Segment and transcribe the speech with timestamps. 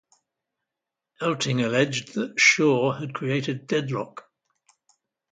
[1.21, 4.27] Elting alleged that Shawe had created deadlock.